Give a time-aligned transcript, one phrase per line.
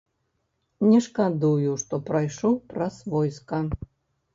[0.89, 3.67] Не шкадую, што прайшоў праз войска.